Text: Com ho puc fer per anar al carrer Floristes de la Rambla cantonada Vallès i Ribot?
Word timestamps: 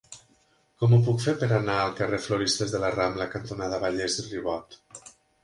Com 0.83 0.95
ho 0.95 0.99
puc 1.09 1.19
fer 1.25 1.35
per 1.43 1.49
anar 1.57 1.75
al 1.81 1.93
carrer 1.99 2.21
Floristes 2.23 2.73
de 2.77 2.81
la 2.85 2.91
Rambla 2.97 3.29
cantonada 3.35 3.83
Vallès 3.87 4.19
i 4.27 4.29
Ribot? 4.31 4.81